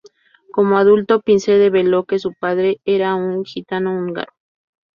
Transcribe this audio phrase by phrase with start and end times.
[0.51, 4.33] Como adulto, Prinze develó que su padre era un gitano húngaro.